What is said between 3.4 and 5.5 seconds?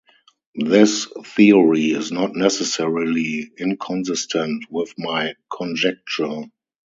inconsistent with my